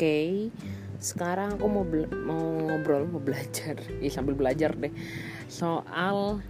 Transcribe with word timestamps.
Oke, 0.00 0.48
sekarang 0.96 1.60
aku 1.60 1.68
mau 1.68 1.84
mau 2.24 2.40
ngobrol, 2.56 3.04
mau 3.04 3.20
belajar, 3.20 3.76
ya 4.00 4.08
sambil 4.08 4.32
belajar 4.32 4.72
deh. 4.72 4.88
Soal 5.44 6.40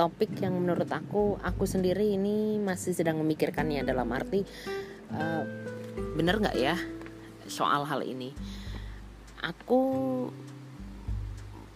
topik 0.00 0.32
yang 0.40 0.56
menurut 0.56 0.88
aku 0.88 1.36
aku 1.44 1.68
sendiri 1.68 2.16
ini 2.16 2.56
masih 2.56 2.96
sedang 2.96 3.20
memikirkannya. 3.20 3.84
Dalam 3.84 4.08
arti 4.16 4.48
uh, 5.12 5.44
bener 6.16 6.40
nggak 6.40 6.56
ya 6.56 6.72
soal 7.44 7.84
hal 7.84 8.00
ini. 8.00 8.32
Aku 9.44 9.84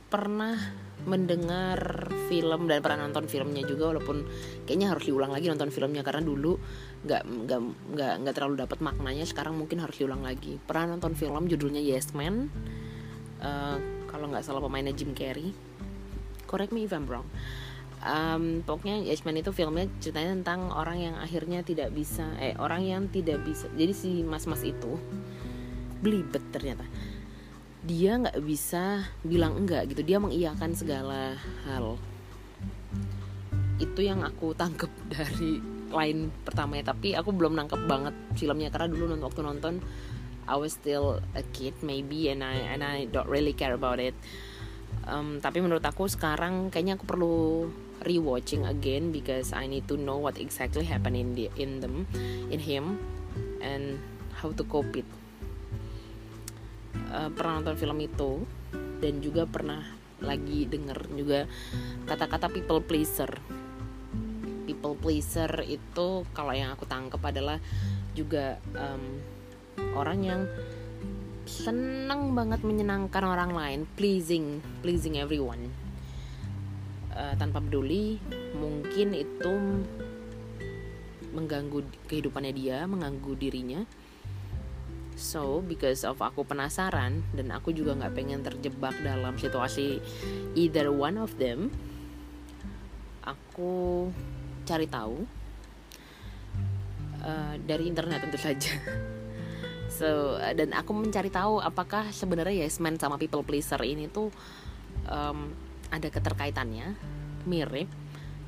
pernah 0.09 0.57
mendengar 1.04 2.09
film 2.32 2.64
dan 2.64 2.80
pernah 2.80 3.04
nonton 3.04 3.29
filmnya 3.29 3.61
juga 3.68 3.93
walaupun 3.93 4.25
kayaknya 4.64 4.95
harus 4.96 5.04
diulang 5.04 5.36
lagi 5.36 5.53
nonton 5.53 5.68
filmnya 5.68 6.00
karena 6.00 6.25
dulu 6.25 6.57
nggak 7.02 7.22
nggak 7.26 7.61
nggak 7.98 8.12
nggak 8.22 8.34
terlalu 8.38 8.62
dapat 8.62 8.79
maknanya 8.79 9.26
sekarang 9.26 9.58
mungkin 9.58 9.82
harus 9.82 9.98
diulang 9.98 10.22
lagi. 10.22 10.62
Pernah 10.62 10.94
nonton 10.94 11.18
film 11.18 11.50
judulnya 11.50 11.82
Yes 11.82 12.14
Man? 12.14 12.46
Uh, 13.42 13.76
kalau 14.06 14.30
nggak 14.30 14.46
salah 14.46 14.62
pemainnya 14.62 14.94
Jim 14.94 15.11
Carrey. 15.11 15.50
Correct 16.46 16.70
me 16.70 16.86
if 16.86 16.94
I'm 16.94 17.11
wrong. 17.11 17.26
Um, 18.02 18.62
pokoknya 18.62 19.02
Yes 19.02 19.26
Man 19.26 19.38
itu 19.38 19.50
filmnya 19.50 19.90
ceritanya 19.98 20.34
tentang 20.38 20.70
orang 20.70 20.98
yang 20.98 21.14
akhirnya 21.18 21.66
tidak 21.66 21.90
bisa 21.90 22.34
eh 22.38 22.54
orang 22.58 22.82
yang 22.86 23.03
tidak 23.11 23.42
bisa 23.42 23.66
jadi 23.75 23.94
si 23.94 24.22
mas-mas 24.22 24.62
itu 24.62 24.98
belibet 26.03 26.42
ternyata. 26.54 26.86
Dia 27.82 28.14
nggak 28.14 28.39
bisa 28.46 29.11
bilang 29.26 29.58
enggak 29.58 29.90
gitu 29.90 30.06
dia 30.06 30.22
mengiyakan 30.22 30.70
segala 30.78 31.34
hal. 31.66 31.98
Itu 33.83 34.06
yang 34.06 34.22
aku 34.22 34.55
tangkep 34.55 34.91
dari 35.19 35.81
lain 35.93 36.33
pertamanya 36.43 36.97
tapi 36.97 37.12
aku 37.12 37.31
belum 37.31 37.55
nangkep 37.55 37.85
banget 37.87 38.15
filmnya 38.35 38.73
karena 38.73 38.89
dulu 38.89 39.15
waktu 39.21 39.41
nonton 39.45 39.85
I 40.47 40.59
was 40.59 40.75
still 40.75 41.23
a 41.39 41.45
kid 41.55 41.79
maybe 41.87 42.27
and 42.33 42.43
I 42.43 42.59
and 42.75 42.83
I 42.83 43.07
don't 43.07 43.31
really 43.31 43.55
care 43.55 43.75
about 43.75 44.03
it. 44.03 44.15
Um, 45.07 45.39
tapi 45.39 45.62
menurut 45.62 45.83
aku 45.83 46.07
sekarang 46.11 46.71
kayaknya 46.71 46.99
aku 46.99 47.07
perlu 47.07 47.67
rewatching 48.03 48.67
again 48.67 49.15
because 49.15 49.55
I 49.55 49.71
need 49.71 49.87
to 49.91 49.95
know 49.99 50.19
what 50.19 50.39
exactly 50.39 50.83
happened 50.87 51.19
in 51.19 51.34
the 51.39 51.47
in 51.59 51.79
them 51.79 52.06
in 52.51 52.59
him 52.59 52.99
and 53.62 54.03
how 54.34 54.51
to 54.51 54.62
cope 54.67 54.95
it. 54.99 55.06
Uh, 57.15 57.31
pernah 57.31 57.62
nonton 57.62 57.79
film 57.79 57.99
itu 58.03 58.43
dan 58.99 59.23
juga 59.23 59.47
pernah 59.47 59.83
lagi 60.23 60.71
denger 60.71 61.11
juga 61.19 61.51
kata-kata 62.06 62.47
people 62.51 62.79
pleaser 62.79 63.31
people 64.65 64.95
pleaser 64.99 65.51
itu 65.67 66.27
kalau 66.33 66.53
yang 66.55 66.75
aku 66.75 66.87
tangkap 66.87 67.21
adalah 67.23 67.59
juga 68.13 68.61
um, 68.77 69.21
orang 69.97 70.19
yang 70.23 70.41
senang 71.49 72.33
banget 72.39 72.63
menyenangkan 72.63 73.25
orang 73.27 73.53
lain 73.53 73.81
pleasing 73.99 74.63
pleasing 74.81 75.19
everyone. 75.19 75.71
Uh, 77.13 77.37
tanpa 77.37 77.61
peduli 77.61 78.17
mungkin 78.57 79.13
itu 79.13 79.53
mengganggu 81.33 81.85
kehidupannya 82.09 82.53
dia 82.53 82.85
mengganggu 82.89 83.33
dirinya. 83.37 83.83
So, 85.13 85.61
because 85.61 86.09
of 86.09 86.25
aku 86.25 86.41
penasaran 86.41 87.21
dan 87.37 87.53
aku 87.53 87.77
juga 87.77 87.93
nggak 87.95 88.17
pengen 88.17 88.41
terjebak 88.41 88.97
dalam 89.05 89.37
situasi 89.37 90.01
either 90.57 90.89
one 90.89 91.21
of 91.21 91.37
them, 91.37 91.69
aku 93.21 94.09
cari 94.63 94.87
tahu 94.87 95.17
uh, 97.23 97.55
dari 97.63 97.85
internet 97.89 98.27
tentu 98.27 98.39
saja. 98.39 98.73
So, 99.93 100.41
uh, 100.41 100.56
dan 100.56 100.73
aku 100.73 100.97
mencari 100.97 101.28
tahu 101.28 101.61
apakah 101.61 102.17
sebenarnya 102.17 102.65
yes 102.65 102.81
man 102.81 102.97
sama 102.97 103.21
people 103.21 103.45
pleaser 103.45 103.77
ini 103.84 104.09
tuh 104.09 104.33
um, 105.05 105.53
ada 105.93 106.09
keterkaitannya, 106.09 106.97
mirip 107.45 107.93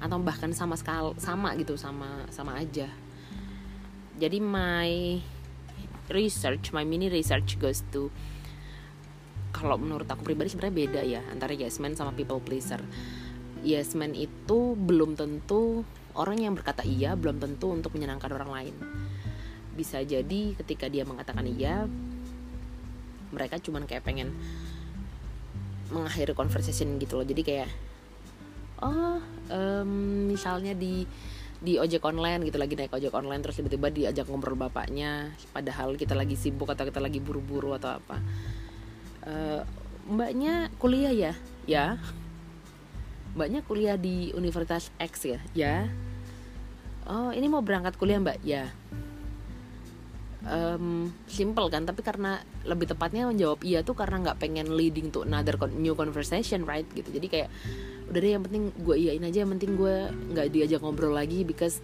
atau 0.01 0.17
bahkan 0.25 0.57
sama 0.57 0.73
sekali 0.81 1.13
sama 1.21 1.53
gitu 1.61 1.77
sama 1.77 2.25
sama 2.33 2.57
aja. 2.57 2.89
Jadi 4.17 4.41
my 4.41 5.21
research 6.13 6.73
my 6.73 6.85
mini 6.85 7.09
research 7.09 7.57
goes 7.57 7.81
to 7.93 8.13
kalau 9.55 9.79
menurut 9.79 10.05
aku 10.11 10.27
pribadi 10.27 10.53
sebenarnya 10.53 10.77
beda 10.77 11.01
ya 11.07 11.21
antara 11.31 11.55
yes 11.55 11.79
man 11.81 11.97
sama 11.97 12.13
people 12.13 12.43
pleaser 12.43 12.83
yes 13.65 13.97
man 13.97 14.13
itu 14.13 14.77
belum 14.77 15.17
tentu 15.17 15.87
orang 16.15 16.39
yang 16.41 16.55
berkata 16.55 16.87
iya 16.87 17.19
belum 17.19 17.43
tentu 17.43 17.71
untuk 17.75 17.95
menyenangkan 17.95 18.31
orang 18.35 18.51
lain. 18.51 18.75
Bisa 19.75 20.03
jadi 20.03 20.55
ketika 20.55 20.87
dia 20.87 21.03
mengatakan 21.03 21.47
iya 21.47 21.87
mereka 23.35 23.59
cuman 23.59 23.85
kayak 23.85 24.07
pengen 24.07 24.31
mengakhiri 25.91 26.33
conversation 26.33 26.97
gitu 27.03 27.19
loh. 27.19 27.27
Jadi 27.27 27.43
kayak 27.43 27.71
oh 28.83 29.19
um, 29.51 29.91
misalnya 30.31 30.75
di 30.75 31.07
di 31.65 31.81
ojek 31.81 32.05
online 32.05 32.45
gitu 32.45 32.61
lagi 32.61 32.77
naik 32.77 32.93
ojek 32.93 33.15
online 33.17 33.41
terus 33.41 33.57
tiba-tiba 33.57 33.89
diajak 33.89 34.29
ngobrol 34.29 34.59
bapaknya 34.59 35.33
padahal 35.55 35.97
kita 35.97 36.13
lagi 36.13 36.37
sibuk 36.37 36.69
atau 36.69 36.85
kita 36.85 37.01
lagi 37.01 37.19
buru-buru 37.19 37.75
atau 37.75 37.99
apa. 37.99 38.17
Uh, 39.25 39.61
mbaknya 40.07 40.69
kuliah 40.79 41.13
ya? 41.13 41.33
Ya 41.65 41.97
mbaknya 43.35 43.61
kuliah 43.67 43.99
di 43.99 44.31
Universitas 44.33 44.89
X 44.97 45.13
ya? 45.27 45.39
Ya. 45.53 45.77
Oh 47.05 47.35
ini 47.35 47.51
mau 47.51 47.61
berangkat 47.61 47.99
kuliah 47.99 48.23
mbak? 48.23 48.41
Ya. 48.47 48.71
Um, 50.45 51.09
simple 51.25 51.73
kan 51.73 51.89
tapi 51.89 52.05
karena 52.05 52.45
lebih 52.69 52.85
tepatnya 52.85 53.25
menjawab 53.25 53.65
iya 53.65 53.81
tuh 53.81 53.97
karena 53.97 54.21
nggak 54.29 54.45
pengen 54.45 54.77
leading 54.77 55.09
to 55.09 55.25
another 55.25 55.57
new 55.75 55.99
conversation 55.99 56.63
right? 56.65 56.87
Gitu. 56.95 57.11
Jadi 57.11 57.27
kayak 57.29 57.49
udah 58.13 58.21
deh 58.21 58.33
yang 58.37 58.45
penting 58.45 58.69
gue 58.77 58.97
iyain 58.97 59.25
aja 59.25 59.43
yang 59.43 59.53
penting 59.57 59.75
gue 59.81 59.95
nggak 60.37 60.53
diajak 60.53 60.81
ngobrol 60.85 61.17
lagi 61.17 61.43
because 61.43 61.81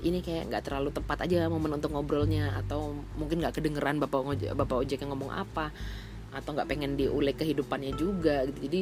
ini 0.00 0.24
kayak 0.24 0.48
nggak 0.48 0.64
terlalu 0.64 0.92
tepat 0.92 1.24
aja 1.28 1.48
momen 1.48 1.76
untuk 1.76 1.92
ngobrolnya 1.92 2.56
atau 2.56 2.96
mungkin 3.16 3.40
nggak 3.40 3.60
kedengeran 3.60 4.00
bapak 4.00 4.24
ojek 4.24 4.52
bapak 4.56 4.76
ojek 4.84 4.98
yang 5.00 5.12
ngomong 5.12 5.32
apa 5.32 5.72
atau 6.30 6.54
nggak 6.54 6.68
pengen 6.70 6.94
diulik 6.94 7.42
kehidupannya 7.42 7.92
juga. 7.98 8.46
Gitu. 8.46 8.58
Jadi 8.70 8.80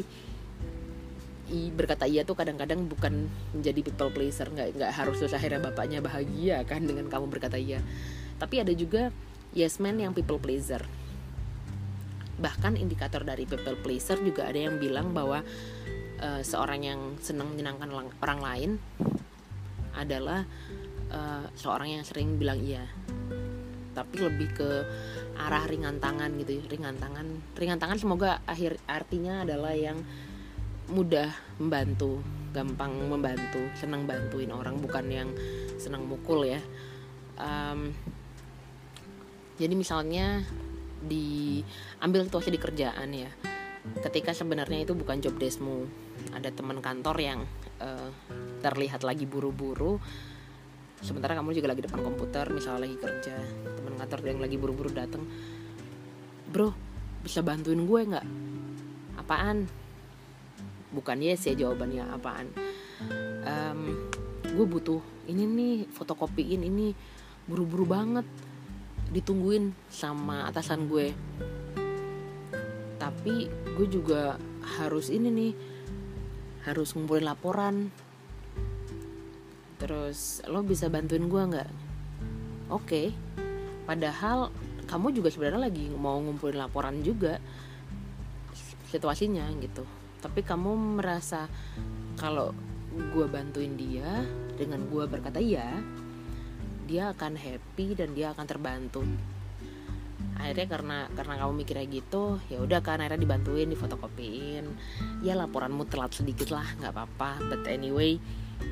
i, 1.48 1.72
berkata 1.72 2.04
iya 2.04 2.22
tuh 2.22 2.36
kadang-kadang 2.36 2.86
bukan 2.86 3.26
menjadi 3.56 3.81
people 3.81 4.12
pleaser 4.12 4.48
nggak 4.48 4.76
nggak 4.76 4.92
harus 4.92 5.19
terus 5.20 5.34
akhirnya 5.34 5.60
bapaknya 5.60 5.98
bahagia 6.04 6.62
kan 6.69 6.84
dengan 6.84 7.09
kamu 7.09 7.26
berkata 7.28 7.56
iya. 7.56 7.81
Tapi 8.38 8.62
ada 8.62 8.72
juga 8.72 9.10
yes 9.56 9.82
man 9.82 9.98
yang 9.98 10.14
people 10.14 10.38
pleaser. 10.38 10.84
Bahkan 12.38 12.78
indikator 12.78 13.26
dari 13.26 13.48
people 13.48 13.75
pleaser 13.82 14.20
juga 14.22 14.47
ada 14.47 14.70
yang 14.70 14.78
bilang 14.78 15.10
bahwa 15.10 15.42
uh, 16.22 16.41
seorang 16.44 16.81
yang 16.86 17.00
senang 17.19 17.50
menyenangkan 17.50 17.91
orang 18.22 18.41
lain 18.41 18.70
adalah 19.98 20.47
uh, 21.10 21.44
seorang 21.59 21.98
yang 21.98 22.04
sering 22.06 22.38
bilang 22.38 22.62
iya. 22.62 22.86
Tapi 23.97 24.15
lebih 24.22 24.54
ke 24.54 24.70
arah 25.34 25.66
ringan 25.66 25.98
tangan 25.98 26.30
gitu 26.38 26.62
ya 26.62 26.65
ringan 26.70 26.94
tangan. 27.03 27.26
Ringan 27.59 27.82
tangan 27.82 27.98
semoga 27.98 28.38
akhir 28.47 28.78
artinya 28.86 29.42
adalah 29.42 29.75
yang 29.75 29.98
mudah 30.88 31.28
membantu 31.60 32.25
gampang 32.53 32.91
membantu 33.06 33.60
senang 33.76 34.09
bantuin 34.09 34.49
orang 34.49 34.81
bukan 34.81 35.04
yang 35.12 35.28
senang 35.76 36.09
mukul 36.09 36.49
ya. 36.49 36.60
Um, 37.38 37.93
jadi 39.60 39.75
misalnya 39.77 40.43
diambil 41.04 42.27
situasi 42.27 42.50
di 42.50 42.59
kerjaan 42.59 43.10
ya. 43.15 43.31
Ketika 44.03 44.34
sebenarnya 44.34 44.84
itu 44.84 44.93
bukan 44.93 45.22
job 45.22 45.38
deskmu 45.38 45.87
ada 46.34 46.50
teman 46.50 46.82
kantor 46.82 47.16
yang 47.21 47.41
uh, 47.78 48.10
terlihat 48.65 49.07
lagi 49.07 49.24
buru-buru. 49.28 50.01
Sementara 50.98 51.39
kamu 51.39 51.54
juga 51.54 51.71
lagi 51.71 51.86
depan 51.86 52.03
komputer 52.03 52.51
misalnya 52.51 52.91
lagi 52.91 52.97
kerja 52.98 53.39
teman 53.78 53.95
kantor 54.03 54.18
yang 54.27 54.42
lagi 54.42 54.59
buru-buru 54.59 54.91
datang 54.91 55.22
bro 56.51 56.74
bisa 57.22 57.39
bantuin 57.45 57.78
gue 57.86 58.01
nggak? 58.09 58.27
Apaan 59.22 59.71
bukan 60.93 61.21
yes 61.21 61.49
ya 61.49 61.55
jawabannya 61.55 62.05
apaan. 62.13 62.49
Um, 63.45 64.11
gue 64.45 64.67
butuh 64.67 65.01
ini 65.29 65.45
nih 65.45 65.75
fotokopiin 65.93 66.65
ini 66.65 66.97
buru-buru 67.45 67.85
banget 67.85 68.27
ditungguin 69.13 69.73
sama 69.89 70.49
atasan 70.49 70.89
gue. 70.89 71.13
Tapi 72.99 73.49
gue 73.49 73.87
juga 73.89 74.37
harus 74.81 75.09
ini 75.09 75.29
nih 75.29 75.53
harus 76.69 76.93
ngumpulin 76.93 77.25
laporan. 77.25 77.89
Terus 79.79 80.43
lo 80.51 80.61
bisa 80.67 80.91
bantuin 80.91 81.31
gue 81.31 81.43
nggak? 81.55 81.71
Oke 82.69 82.85
okay. 82.85 83.07
padahal 83.89 84.53
kamu 84.89 85.13
juga 85.21 85.29
sebenarnya 85.29 85.69
lagi 85.69 85.89
mau 85.93 86.21
ngumpulin 86.21 86.61
laporan 86.61 87.01
juga 87.05 87.41
situasinya 88.89 89.45
gitu 89.61 89.97
tapi 90.18 90.42
kamu 90.42 90.98
merasa 90.98 91.47
kalau 92.18 92.50
gue 92.94 93.26
bantuin 93.30 93.78
dia 93.78 94.26
dengan 94.59 94.82
gue 94.91 95.04
berkata 95.06 95.38
iya 95.38 95.78
dia 96.88 97.12
akan 97.12 97.36
happy 97.36 97.92
dan 97.92 98.16
dia 98.16 98.32
akan 98.32 98.47
terbantu. 98.48 99.04
Akhirnya 100.41 100.66
karena 100.70 100.98
karena 101.12 101.34
kamu 101.36 101.53
mikirnya 101.60 101.86
gitu 101.91 102.41
ya 102.48 102.65
udah 102.65 102.80
kan 102.80 103.04
akhirnya 103.04 103.28
dibantuin 103.28 103.68
difotokopiin. 103.68 104.65
Ya 105.20 105.36
laporanmu 105.36 105.84
telat 105.84 106.16
sedikit 106.16 106.48
lah 106.48 106.65
nggak 106.80 106.97
apa-apa. 106.97 107.44
But 107.53 107.68
anyway 107.68 108.16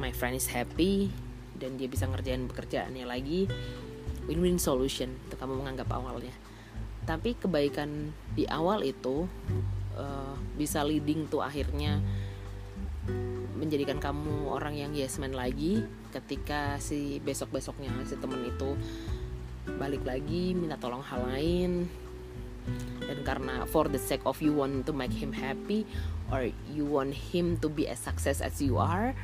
my 0.01 0.17
friend 0.17 0.41
is 0.41 0.49
happy 0.49 1.13
dan 1.61 1.77
dia 1.77 1.93
bisa 1.93 2.09
ngerjain 2.09 2.49
pekerjaannya 2.49 3.05
lagi. 3.05 3.53
Win-win 4.25 4.57
solution 4.57 5.13
itu 5.29 5.37
kamu 5.37 5.61
menganggap 5.61 5.93
awalnya. 5.93 6.33
Tapi 7.05 7.37
kebaikan 7.37 8.17
di 8.33 8.49
awal 8.49 8.81
itu 8.83 9.29
uh, 9.97 10.37
bisa 10.57 10.85
leading 10.85 11.27
tuh 11.29 11.43
akhirnya 11.43 12.01
menjadikan 13.57 13.97
kamu 13.97 14.53
orang 14.53 14.77
yang 14.77 14.93
yes 14.93 15.17
man 15.17 15.33
lagi 15.33 15.83
ketika 16.13 16.77
si 16.77 17.19
besok-besoknya 17.25 17.91
si 18.05 18.15
temen 18.21 18.45
itu 18.45 18.77
balik 19.81 20.05
lagi 20.07 20.55
minta 20.55 20.79
tolong 20.79 21.03
hal 21.03 21.27
lain. 21.27 21.89
Dan 23.07 23.23
karena 23.23 23.63
for 23.71 23.87
the 23.87 23.99
sake 23.99 24.23
of 24.27 24.43
you 24.43 24.51
want 24.51 24.83
to 24.87 24.93
make 24.93 25.15
him 25.15 25.31
happy 25.31 25.87
or 26.35 26.51
you 26.75 26.83
want 26.83 27.15
him 27.15 27.55
to 27.63 27.71
be 27.71 27.87
as 27.87 28.03
success 28.03 28.43
as 28.43 28.59
you 28.59 28.75
are 28.75 29.15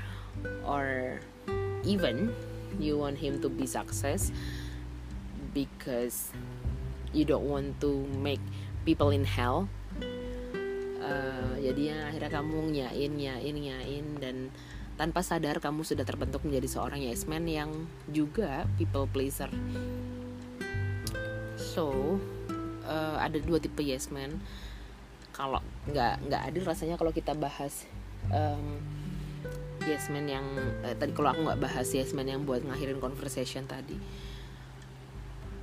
or 0.62 1.18
even 1.82 2.30
you 2.78 2.94
want 2.94 3.18
him 3.18 3.42
to 3.42 3.50
be 3.50 3.66
success 3.66 4.30
because 5.50 6.30
you 7.10 7.26
don't 7.26 7.44
want 7.44 7.74
to 7.82 8.06
make 8.22 8.40
people 8.86 9.10
in 9.10 9.26
hell 9.26 9.66
uh, 11.02 11.54
jadinya 11.58 12.08
akhirnya 12.08 12.30
kamu 12.30 12.58
nyain 12.70 13.12
nyain 13.12 13.56
nyain 13.58 14.06
dan 14.22 14.36
tanpa 14.94 15.24
sadar 15.24 15.58
kamu 15.58 15.82
sudah 15.82 16.06
terbentuk 16.06 16.46
menjadi 16.46 16.78
seorang 16.78 17.02
yes 17.02 17.26
man 17.26 17.48
yang 17.48 17.70
juga 18.12 18.68
people 18.78 19.10
pleaser. 19.10 19.50
So 21.58 22.16
uh, 22.86 23.16
ada 23.18 23.42
dua 23.42 23.58
tipe 23.58 23.82
yes 23.82 24.14
man. 24.14 24.38
Kalau 25.32 25.64
nggak 25.90 26.28
nggak 26.28 26.42
adil 26.52 26.62
rasanya 26.62 27.00
kalau 27.00 27.10
kita 27.10 27.32
bahas 27.32 27.88
um, 28.30 28.78
yes 29.88 30.12
man 30.12 30.28
yang 30.28 30.44
uh, 30.86 30.94
tadi 30.94 31.10
kalau 31.16 31.32
aku 31.32 31.40
nggak 31.50 31.60
bahas 31.60 31.88
yes 31.90 32.12
man 32.12 32.28
yang 32.28 32.44
buat 32.44 32.62
ngakhirin 32.62 33.00
conversation 33.00 33.66
tadi. 33.66 33.96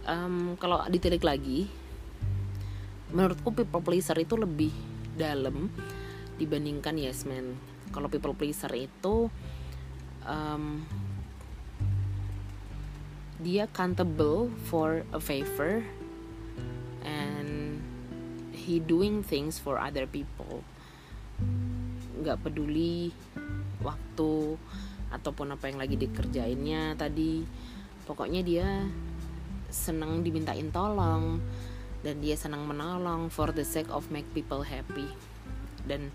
Um, 0.10 0.58
kalau 0.58 0.82
ditilik 0.90 1.22
lagi 1.22 1.70
menurutku 3.14 3.54
people 3.54 3.82
pleaser 3.86 4.18
itu 4.18 4.34
lebih 4.34 4.74
dalam 5.20 5.68
dibandingkan 6.40 6.96
yes 6.96 7.28
man. 7.28 7.60
Kalau 7.92 8.08
people 8.08 8.32
pleaser 8.32 8.72
itu 8.72 9.28
um, 10.24 10.88
dia 13.44 13.68
accountable 13.68 14.48
for 14.72 15.04
a 15.12 15.20
favor 15.20 15.84
and 17.04 17.84
he 18.56 18.80
doing 18.80 19.20
things 19.20 19.60
for 19.60 19.76
other 19.76 20.08
people. 20.08 20.64
Nggak 22.24 22.40
peduli 22.48 23.12
waktu 23.84 24.56
ataupun 25.12 25.60
apa 25.60 25.68
yang 25.68 25.80
lagi 25.84 26.00
dikerjainnya 26.00 26.96
tadi. 26.96 27.44
Pokoknya 28.08 28.42
dia 28.42 28.68
senang 29.70 30.26
dimintain 30.26 30.74
tolong 30.74 31.38
dan 32.00 32.24
dia 32.24 32.36
senang 32.40 32.64
menolong 32.64 33.28
for 33.28 33.52
the 33.52 33.66
sake 33.66 33.92
of 33.92 34.08
make 34.14 34.28
people 34.32 34.64
happy. 34.64 35.08
Dan 35.84 36.12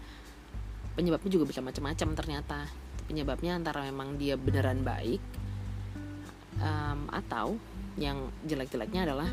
penyebabnya 0.97 1.31
juga 1.31 1.45
bisa 1.49 1.61
macam-macam 1.61 2.09
ternyata. 2.17 2.59
Penyebabnya 3.05 3.61
antara 3.61 3.85
memang 3.85 4.17
dia 4.17 4.41
beneran 4.41 4.81
baik 4.81 5.21
um, 6.61 7.05
atau 7.13 7.61
yang 8.01 8.33
jelek-jeleknya 8.49 9.13
adalah 9.13 9.29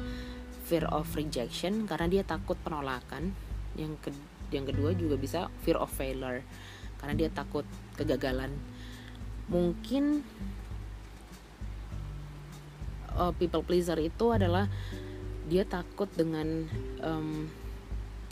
fear 0.67 0.83
of 0.91 1.07
rejection 1.15 1.87
karena 1.87 2.07
dia 2.11 2.23
takut 2.27 2.59
penolakan. 2.59 3.31
Yang 3.79 3.93
ke 4.03 4.09
yang 4.51 4.67
kedua 4.67 4.91
juga 4.91 5.15
bisa 5.15 5.47
fear 5.63 5.79
of 5.79 5.87
failure 5.87 6.43
karena 6.99 7.15
dia 7.15 7.29
takut 7.31 7.63
kegagalan. 7.95 8.51
Mungkin 9.47 10.19
uh, 13.15 13.31
people 13.39 13.63
pleaser 13.63 13.97
itu 13.99 14.35
adalah 14.35 14.67
dia 15.51 15.67
takut 15.67 16.07
dengan 16.15 16.63
um, 17.03 17.51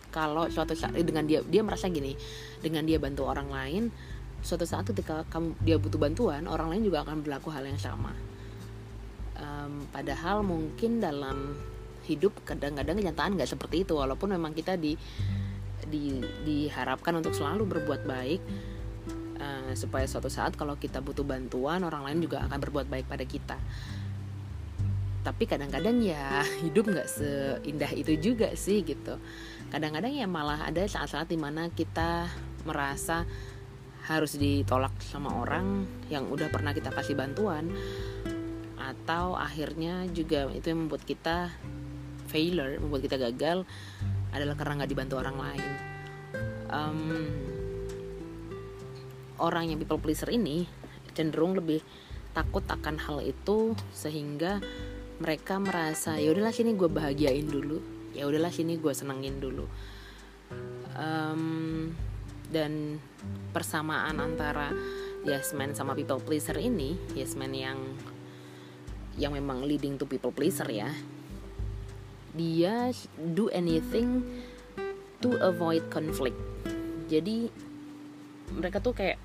kalau 0.10 0.48
suatu 0.48 0.71
saat 0.71 0.95
dengan 0.95 1.27
dia 1.27 1.44
dia 1.44 1.60
merasa 1.60 1.92
gini 1.92 2.16
dengan 2.63 2.88
dia 2.88 2.95
bantu 2.95 3.27
orang 3.27 3.51
lain 3.51 3.83
suatu 4.39 4.63
saat 4.63 4.88
ketika 4.88 5.27
kamu 5.27 5.51
dia 5.60 5.75
butuh 5.75 6.00
bantuan 6.00 6.48
orang 6.48 6.71
lain 6.71 6.88
juga 6.88 7.04
akan 7.04 7.19
berlaku 7.19 7.51
hal 7.51 7.68
yang 7.68 7.75
sama. 7.75 8.16
Um, 9.39 9.88
padahal 9.92 10.44
mungkin 10.44 11.00
dalam 11.04 11.56
hidup 12.07 12.44
kadang-kadang 12.48 13.00
kenyataan 13.00 13.36
nggak 13.36 13.51
seperti 13.51 13.83
itu 13.88 13.95
walaupun 13.95 14.36
memang 14.36 14.51
kita 14.56 14.75
di, 14.75 14.95
di 15.88 16.19
diharapkan 16.44 17.15
untuk 17.19 17.36
selalu 17.36 17.68
berbuat 17.68 18.01
baik 18.04 18.42
uh, 19.39 19.72
supaya 19.75 20.07
suatu 20.07 20.27
saat 20.27 20.60
kalau 20.60 20.75
kita 20.75 21.00
butuh 21.00 21.24
bantuan 21.24 21.83
orang 21.88 22.04
lain 22.07 22.19
juga 22.25 22.44
akan 22.48 22.57
berbuat 22.60 22.88
baik 22.92 23.06
pada 23.07 23.24
kita 23.24 23.56
tapi 25.29 25.45
kadang-kadang 25.45 26.01
ya 26.01 26.41
hidup 26.65 26.89
nggak 26.89 27.05
seindah 27.05 27.93
itu 27.93 28.17
juga 28.17 28.49
sih 28.57 28.81
gitu. 28.81 29.21
Kadang-kadang 29.69 30.09
ya 30.09 30.25
malah 30.25 30.65
ada 30.65 30.81
saat-saat 30.89 31.29
di 31.29 31.37
mana 31.37 31.69
kita 31.69 32.25
merasa 32.65 33.29
harus 34.09 34.41
ditolak 34.41 34.97
sama 35.05 35.29
orang 35.37 35.85
yang 36.09 36.25
udah 36.33 36.49
pernah 36.49 36.73
kita 36.73 36.89
kasih 36.89 37.13
bantuan 37.13 37.69
atau 38.81 39.37
akhirnya 39.37 40.09
juga 40.09 40.49
itu 40.49 40.73
yang 40.73 40.89
membuat 40.89 41.05
kita 41.05 41.53
failure 42.25 42.81
membuat 42.81 43.05
kita 43.05 43.21
gagal 43.21 43.69
adalah 44.33 44.57
karena 44.57 44.81
nggak 44.81 44.89
dibantu 44.89 45.15
orang 45.21 45.37
lain. 45.37 45.71
Um, 46.73 47.01
orang 49.37 49.69
yang 49.69 49.77
people 49.77 50.01
pleaser 50.01 50.33
ini 50.33 50.65
cenderung 51.13 51.53
lebih 51.53 51.85
takut 52.33 52.65
akan 52.65 52.97
hal 52.97 53.21
itu 53.21 53.77
sehingga 53.93 54.57
mereka 55.19 55.60
merasa 55.60 56.16
ya 56.16 56.31
udahlah 56.31 56.56
sini 56.56 56.74
gue 56.74 56.88
bahagiain 56.88 57.48
dulu. 57.48 57.80
Ya 58.16 58.25
udahlah 58.25 58.51
sini 58.51 58.80
gue 58.80 58.92
senengin 58.95 59.38
dulu. 59.44 59.68
Um, 61.00 61.94
dan 62.50 62.98
persamaan 63.54 64.18
antara 64.18 64.74
yes 65.21 65.54
man 65.54 65.77
sama 65.77 65.94
people 65.94 66.18
pleaser 66.18 66.58
ini 66.58 66.98
yes 67.13 67.38
man 67.38 67.53
yang 67.53 67.77
yang 69.20 69.38
memang 69.38 69.62
leading 69.62 70.01
to 70.01 70.10
people 70.10 70.34
pleaser 70.34 70.65
ya 70.65 70.89
dia 72.34 72.89
do 73.36 73.51
anything 73.53 74.24
to 75.20 75.36
avoid 75.43 75.84
conflict. 75.91 76.38
Jadi 77.10 77.50
mereka 78.55 78.79
tuh 78.79 78.96
kayak 78.96 79.20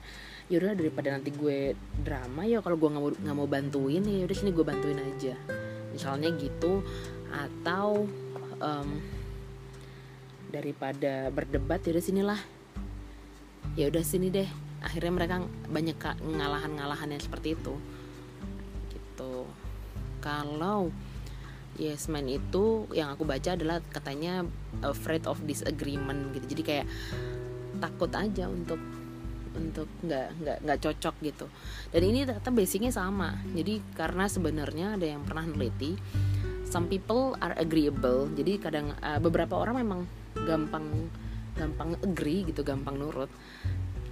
yaudah 0.52 0.76
daripada 0.76 1.08
nanti 1.16 1.32
gue 1.32 1.72
drama 2.04 2.44
ya 2.44 2.60
kalau 2.60 2.76
gue 2.76 2.88
nggak 2.92 3.02
mau 3.02 3.12
nggak 3.12 3.36
mau 3.36 3.48
bantuin 3.48 4.04
ya 4.04 4.28
udah 4.28 4.36
sini 4.36 4.52
gue 4.52 4.60
bantuin 4.60 5.00
aja 5.00 5.32
misalnya 5.94 6.34
gitu 6.34 6.82
atau 7.30 8.10
um, 8.58 8.88
daripada 10.50 11.30
berdebat 11.30 11.82
ya 11.86 11.94
udah 11.94 12.04
sinilah. 12.04 12.40
Ya 13.74 13.90
udah 13.90 14.04
sini 14.06 14.30
deh. 14.30 14.46
Akhirnya 14.84 15.10
mereka 15.10 15.42
banyak 15.66 15.98
ngalahan-ngalahan 16.22 17.14
yang 17.14 17.22
seperti 17.22 17.58
itu. 17.58 17.74
Gitu. 18.90 19.46
Kalau 20.22 20.94
yes 21.74 22.06
man 22.06 22.30
itu 22.30 22.86
yang 22.94 23.10
aku 23.10 23.26
baca 23.26 23.58
adalah 23.58 23.82
katanya 23.90 24.46
afraid 24.86 25.26
of 25.26 25.42
disagreement 25.42 26.30
gitu. 26.38 26.46
Jadi 26.54 26.62
kayak 26.62 26.86
takut 27.82 28.10
aja 28.14 28.46
untuk 28.46 28.78
untuk 29.54 29.88
nggak 30.02 30.28
nggak 30.42 30.58
nggak 30.66 30.78
cocok 30.82 31.14
gitu. 31.22 31.46
Dan 31.94 32.02
ini 32.04 32.26
ternyata 32.26 32.50
basicnya 32.50 32.92
sama. 32.92 33.38
Jadi 33.54 33.80
karena 33.94 34.26
sebenarnya 34.26 34.86
ada 34.98 35.06
yang 35.06 35.22
pernah 35.22 35.46
neliti 35.46 35.94
some 36.68 36.90
people 36.90 37.38
are 37.38 37.54
agreeable. 37.54 38.26
Jadi 38.34 38.58
kadang 38.58 38.90
uh, 38.98 39.22
beberapa 39.22 39.54
orang 39.54 39.78
memang 39.86 40.00
gampang 40.42 41.06
gampang 41.54 41.94
agree 42.02 42.42
gitu 42.50 42.66
gampang 42.66 42.98
nurut. 42.98 43.30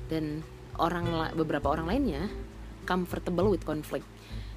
Dan 0.07 0.47
orang 0.79 1.35
beberapa 1.35 1.75
orang 1.75 1.91
lainnya 1.91 2.31
comfortable 2.87 3.51
with 3.51 3.67
conflict. 3.67 4.07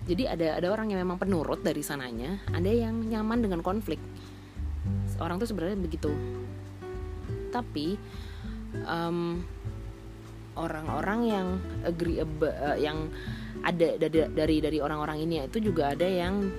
Jadi 0.05 0.29
ada 0.29 0.61
ada 0.61 0.67
orang 0.69 0.93
yang 0.93 1.01
memang 1.01 1.17
penurut 1.17 1.65
dari 1.65 1.81
sananya 1.81 2.37
ada 2.53 2.69
yang 2.69 3.09
nyaman 3.09 3.41
dengan 3.41 3.65
konflik. 3.65 3.97
Orang 5.17 5.41
tuh 5.41 5.49
sebenarnya 5.49 5.81
begitu. 5.81 6.13
Tapi 7.49 7.97
um, 8.85 9.41
orang-orang 10.55 11.19
yang 11.27 11.47
agree 11.83 12.19
uh, 12.23 12.77
yang 12.79 13.11
ada 13.63 13.99
dari 14.29 14.61
dari 14.61 14.77
orang-orang 14.79 15.23
ini 15.23 15.43
itu 15.45 15.59
juga 15.59 15.95
ada 15.95 16.05
yang 16.05 16.51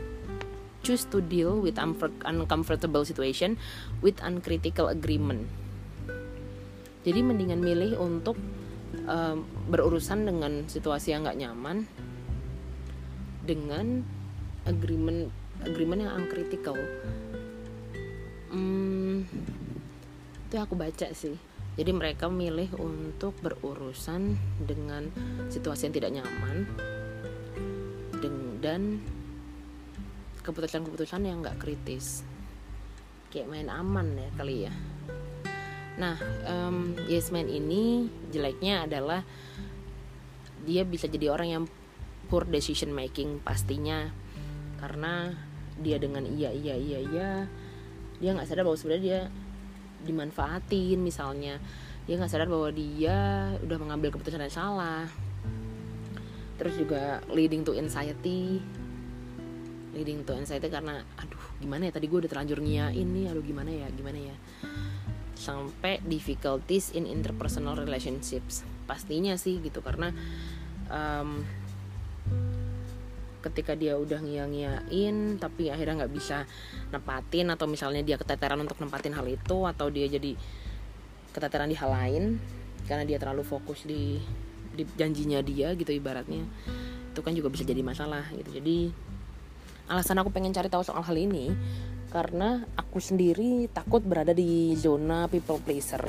choose 0.87 1.09
to 1.11 1.19
deal 1.19 1.59
with 1.59 1.81
uncomfortable 2.23 3.03
situation 3.03 3.59
with 4.01 4.17
uncritical 4.23 4.87
agreement. 4.87 5.51
Jadi 7.03 7.23
mendingan 7.23 7.63
milih 7.63 7.99
untuk 7.99 8.39
um, 9.07 9.47
berurusan 9.71 10.27
dengan 10.27 10.67
situasi 10.67 11.15
yang 11.15 11.27
nggak 11.27 11.39
nyaman 11.39 11.87
dengan 13.47 14.03
agreement 14.67 15.31
agreement 15.63 16.01
yang 16.07 16.13
uncritical. 16.23 16.79
hmm, 18.51 19.27
itu 20.47 20.55
aku 20.59 20.75
baca 20.79 21.11
sih 21.15 21.35
jadi 21.77 21.93
mereka 21.93 22.33
milih 22.33 22.73
untuk 22.81 23.37
berurusan 23.45 24.37
dengan 24.65 25.13
situasi 25.53 25.89
yang 25.89 25.95
tidak 25.95 26.13
nyaman 26.21 26.57
dan 28.67 28.99
keputusan-keputusan 30.43 31.23
yang 31.23 31.39
nggak 31.39 31.63
kritis. 31.63 32.27
Kayak 33.31 33.47
main 33.47 33.71
aman 33.71 34.19
ya 34.19 34.31
kali 34.35 34.57
ya. 34.67 34.75
Nah 36.03 36.19
um, 36.51 36.99
yes 37.07 37.31
man 37.31 37.47
ini 37.47 38.11
jeleknya 38.35 38.91
adalah 38.91 39.23
dia 40.67 40.83
bisa 40.83 41.07
jadi 41.07 41.31
orang 41.31 41.49
yang 41.49 41.65
poor 42.27 42.43
decision 42.43 42.91
making 42.91 43.39
pastinya. 43.39 44.11
Karena 44.83 45.31
dia 45.79 46.03
dengan 46.03 46.27
iya 46.27 46.51
iya 46.51 46.75
iya 46.75 46.99
iya 47.05 47.31
dia 48.17 48.33
nggak 48.33 48.49
sadar 48.49 48.65
bahwa 48.65 48.81
sebenarnya 48.81 49.05
dia 49.05 49.21
dimanfaatin 50.07 51.03
misalnya. 51.03 51.59
Dia 52.07 52.15
nggak 52.17 52.31
sadar 52.31 52.47
bahwa 52.47 52.71
dia 52.71 53.51
udah 53.61 53.79
mengambil 53.83 54.15
keputusan 54.15 54.47
yang 54.47 54.55
salah. 54.55 55.11
Terus 56.57 56.75
juga 56.79 57.21
leading 57.29 57.67
to 57.67 57.75
anxiety. 57.75 58.63
Leading 59.93 60.23
to 60.23 60.33
anxiety 60.39 60.71
karena 60.71 61.03
aduh 61.19 61.45
gimana 61.59 61.91
ya 61.91 61.93
tadi 61.99 62.07
gue 62.07 62.23
udah 62.23 62.31
terlanjur 62.31 62.63
ngiyain 62.63 63.09
nih 63.09 63.27
aduh 63.33 63.43
gimana 63.43 63.71
ya 63.75 63.89
gimana 63.91 64.19
ya. 64.33 64.37
Sampai 65.37 66.01
difficulties 66.07 66.95
in 66.95 67.05
interpersonal 67.05 67.75
relationships. 67.77 68.63
Pastinya 68.87 69.35
sih 69.35 69.59
gitu 69.61 69.83
karena 69.83 70.15
um, 70.89 71.43
ketika 73.47 73.79
dia 73.79 73.95
udah 73.95 74.19
ngia-ngiain 74.19 75.39
tapi 75.39 75.71
akhirnya 75.71 76.05
nggak 76.05 76.13
bisa 76.15 76.45
nempatin 76.91 77.51
atau 77.55 77.71
misalnya 77.71 78.03
dia 78.03 78.19
keteteran 78.19 78.59
untuk 78.59 78.79
nempatin 78.83 79.15
hal 79.15 79.27
itu 79.27 79.65
atau 79.65 79.87
dia 79.89 80.11
jadi 80.11 80.35
keteteran 81.31 81.71
di 81.71 81.77
hal 81.79 81.91
lain 81.93 82.25
karena 82.87 83.05
dia 83.07 83.19
terlalu 83.19 83.43
fokus 83.47 83.87
di, 83.87 84.19
di 84.73 84.83
janjinya 84.97 85.43
dia 85.43 85.75
gitu 85.75 85.91
ibaratnya 85.91 86.47
itu 87.17 87.25
kan 87.25 87.33
juga 87.33 87.49
bisa 87.49 87.65
jadi 87.65 87.81
masalah 87.81 88.29
gitu. 88.37 88.61
Jadi 88.61 88.93
alasan 89.89 90.21
aku 90.21 90.29
pengen 90.29 90.53
cari 90.53 90.69
tahu 90.69 90.85
soal 90.85 91.01
hal 91.01 91.17
ini 91.17 91.49
karena 92.13 92.69
aku 92.77 93.01
sendiri 93.01 93.73
takut 93.73 94.05
berada 94.05 94.37
di 94.37 94.77
zona 94.77 95.25
people 95.25 95.57
pleaser. 95.65 96.05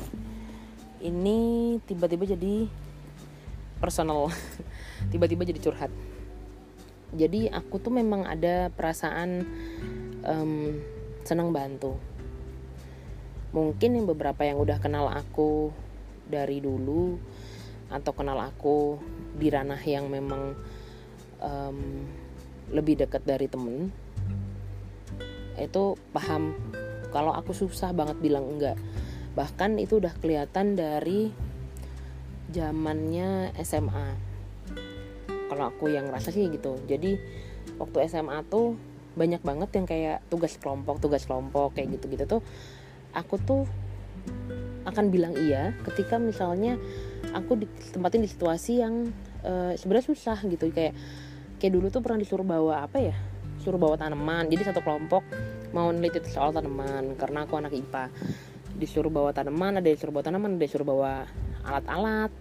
Ini 0.99 1.39
tiba-tiba 1.87 2.27
jadi 2.27 2.67
personal 3.79 4.27
tiba-tiba 5.15 5.47
jadi 5.47 5.63
curhat 5.63 5.93
jadi 7.15 7.55
aku 7.55 7.79
tuh 7.79 7.93
memang 7.95 8.27
ada 8.27 8.67
perasaan 8.75 9.47
um, 10.27 10.75
senang 11.23 11.55
bantu. 11.55 11.95
Mungkin 13.55 13.95
yang 13.95 14.05
beberapa 14.11 14.43
yang 14.43 14.59
udah 14.59 14.77
kenal 14.83 15.07
aku 15.07 15.71
dari 16.27 16.59
dulu 16.59 17.15
atau 17.87 18.11
kenal 18.11 18.35
aku 18.43 18.99
di 19.39 19.47
ranah 19.47 19.79
yang 19.79 20.11
memang 20.11 20.51
um, 21.39 21.79
lebih 22.67 22.99
dekat 22.99 23.23
dari 23.23 23.47
temen 23.47 23.87
itu 25.55 25.95
paham 26.11 26.53
kalau 27.15 27.31
aku 27.31 27.55
susah 27.55 27.95
banget 27.95 28.19
bilang 28.19 28.45
enggak. 28.45 28.75
Bahkan 29.33 29.79
itu 29.79 30.03
udah 30.03 30.11
kelihatan 30.19 30.75
dari 30.75 31.31
zamannya 32.51 33.55
SMA 33.63 34.26
kalau 35.57 35.73
aku 35.73 35.89
yang 35.89 36.05
ngerasa 36.05 36.29
sih 36.29 36.45
gitu. 36.53 36.77
Jadi 36.85 37.17
waktu 37.81 37.97
SMA 38.05 38.45
tuh 38.45 38.77
banyak 39.17 39.41
banget 39.41 39.69
yang 39.73 39.85
kayak 39.89 40.21
tugas 40.29 40.53
kelompok 40.61 41.01
tugas 41.01 41.25
kelompok 41.25 41.73
kayak 41.73 41.97
gitu 41.97 42.05
gitu 42.13 42.37
tuh 42.37 42.41
aku 43.17 43.41
tuh 43.41 43.65
akan 44.85 45.09
bilang 45.09 45.33
iya 45.33 45.73
ketika 45.89 46.21
misalnya 46.21 46.77
aku 47.33 47.57
ditempatin 47.57 48.21
di 48.21 48.29
situasi 48.29 48.85
yang 48.85 49.09
uh, 49.41 49.73
sebenarnya 49.73 50.05
susah 50.13 50.37
gitu. 50.45 50.69
Kayak 50.69 50.93
kayak 51.57 51.73
dulu 51.73 51.89
tuh 51.89 52.05
pernah 52.05 52.21
disuruh 52.21 52.45
bawa 52.45 52.85
apa 52.85 53.01
ya 53.01 53.17
suruh 53.65 53.81
bawa 53.81 53.97
tanaman. 53.97 54.47
Jadi 54.47 54.69
satu 54.69 54.85
kelompok 54.85 55.25
mau 55.73 55.91
neliti 55.91 56.23
soal 56.29 56.53
tanaman 56.53 57.17
karena 57.19 57.43
aku 57.43 57.59
anak 57.59 57.73
IPA 57.73 58.13
disuruh 58.77 59.09
bawa 59.09 59.33
tanaman 59.33 59.81
ada 59.81 59.89
yang 59.89 59.97
suruh 59.97 60.13
bawa 60.13 60.23
tanaman 60.23 60.55
ada 60.55 60.63
yang 60.63 60.73
suruh 60.77 60.87
bawa 60.87 61.25
alat-alat 61.65 62.31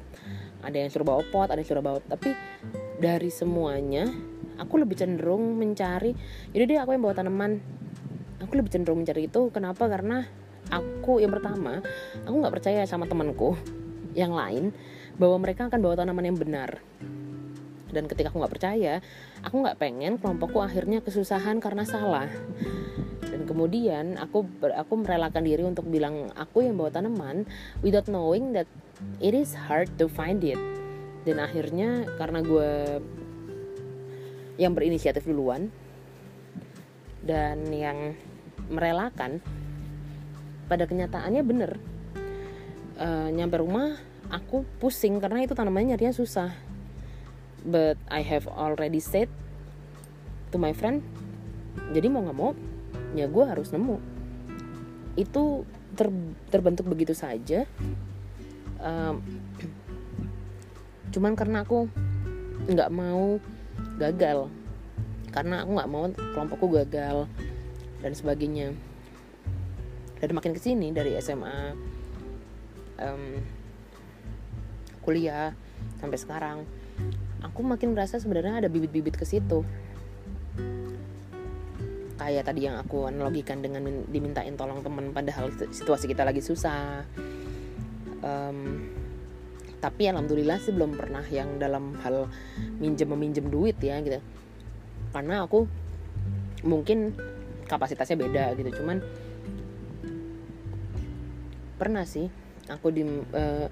ada 0.63 0.77
yang 0.77 0.91
suruh 0.93 1.07
bawa 1.09 1.21
pot 1.33 1.49
ada 1.49 1.59
yang 1.59 1.69
suruh 1.69 1.85
bawa 1.85 1.99
tapi 2.05 2.37
dari 2.97 3.29
semuanya 3.29 4.09
aku 4.57 4.81
lebih 4.81 4.97
cenderung 4.97 5.61
mencari 5.61 6.17
jadi 6.53 6.65
deh 6.65 6.79
aku 6.81 6.97
yang 6.97 7.05
bawa 7.05 7.15
tanaman. 7.17 7.61
Aku 8.41 8.53
lebih 8.57 8.73
cenderung 8.73 9.03
mencari 9.03 9.29
itu 9.29 9.49
kenapa? 9.53 9.89
Karena 9.89 10.25
aku 10.73 11.21
yang 11.21 11.33
pertama 11.33 11.81
aku 12.25 12.35
nggak 12.37 12.55
percaya 12.55 12.83
sama 12.89 13.09
temanku 13.09 13.57
yang 14.17 14.33
lain 14.33 14.73
bahwa 15.17 15.41
mereka 15.41 15.69
akan 15.69 15.81
bawa 15.81 15.95
tanaman 15.97 16.25
yang 16.25 16.39
benar. 16.39 16.81
Dan 17.93 18.09
ketika 18.09 18.29
aku 18.33 18.41
nggak 18.41 18.55
percaya 18.55 19.01
aku 19.41 19.55
nggak 19.65 19.79
pengen 19.81 20.17
kelompokku 20.21 20.61
akhirnya 20.61 21.01
kesusahan 21.05 21.61
karena 21.61 21.85
salah. 21.85 22.29
Dan 23.27 23.45
kemudian 23.45 24.17
aku 24.17 24.47
aku 24.73 24.95
merelakan 25.01 25.45
diri 25.45 25.65
untuk 25.65 25.89
bilang 25.89 26.33
aku 26.37 26.65
yang 26.65 26.77
bawa 26.81 26.93
tanaman 26.93 27.45
without 27.85 28.09
knowing 28.09 28.57
that 28.57 28.69
it 29.21 29.37
is 29.37 29.53
hard 29.53 29.91
to 30.01 30.09
find 30.09 30.41
it 30.41 30.61
dan 31.27 31.43
akhirnya 31.43 32.07
karena 32.15 32.39
gue 32.39 32.71
yang 34.63 34.73
berinisiatif 34.73 35.27
duluan 35.27 35.69
dan 37.27 37.67
yang 37.75 38.15
merelakan 38.71 39.43
pada 40.71 40.87
kenyataannya 40.87 41.43
bener. 41.43 41.73
Uh, 42.97 43.29
nyampe 43.29 43.61
rumah 43.61 44.01
aku 44.33 44.65
pusing 44.81 45.21
karena 45.21 45.45
itu 45.45 45.53
tanamannya 45.53 45.99
nyarinya 45.99 46.15
susah. 46.15 46.55
But 47.67 47.99
I 48.07 48.23
have 48.23 48.47
already 48.47 49.03
said 49.03 49.27
to 50.55 50.57
my 50.57 50.71
friend 50.71 51.03
jadi 51.91 52.07
mau 52.09 52.23
nggak 52.23 52.39
mau 52.39 52.55
ya 53.19 53.27
gue 53.27 53.45
harus 53.45 53.75
nemu. 53.75 53.99
Itu 55.19 55.67
ter, 55.99 56.09
terbentuk 56.49 56.87
begitu 56.87 57.13
saja. 57.13 57.67
Um, 58.79 59.21
cuman 61.17 61.33
karena 61.33 61.65
aku 61.65 61.89
nggak 62.69 62.93
mau 62.93 63.41
gagal. 63.97 64.53
Karena 65.33 65.65
aku 65.65 65.71
nggak 65.81 65.91
mau 65.91 66.05
kelompokku 66.13 66.69
gagal 66.77 67.25
dan 68.05 68.13
sebagainya. 68.13 68.77
Dan 70.21 70.37
makin 70.37 70.53
ke 70.53 70.61
sini 70.61 70.93
dari 70.93 71.17
SMA 71.21 71.73
um, 73.01 73.41
kuliah 75.01 75.57
sampai 76.01 76.21
sekarang 76.21 76.59
aku 77.45 77.61
makin 77.65 77.97
merasa 77.97 78.21
sebenarnya 78.21 78.65
ada 78.65 78.69
bibit-bibit 78.69 79.17
ke 79.17 79.25
situ. 79.25 79.65
Kayak 82.17 82.49
tadi 82.49 82.69
yang 82.69 82.77
aku 82.81 83.09
analogikan 83.09 83.65
dengan 83.65 84.05
dimintain 84.09 84.53
tolong 84.57 84.85
teman 84.85 85.17
padahal 85.17 85.49
situasi 85.73 86.13
kita 86.13 86.29
lagi 86.29 86.45
susah. 86.45 87.05
Um, 88.21 88.89
tapi 89.77 90.09
alhamdulillah 90.09 90.57
sih 90.57 90.73
belum 90.73 90.97
pernah 90.97 91.23
yang 91.29 91.61
dalam 91.61 91.95
hal 92.01 92.33
minjem 92.81 93.13
meminjem 93.13 93.47
duit 93.53 93.77
ya 93.79 94.01
gitu. 94.01 94.21
Karena 95.13 95.45
aku 95.45 95.69
mungkin 96.65 97.13
kapasitasnya 97.69 98.17
beda 98.17 98.45
gitu. 98.57 98.83
Cuman 98.83 99.05
pernah 101.77 102.09
sih 102.09 102.33
aku 102.73 102.89
di 102.89 103.05
uh, 103.37 103.69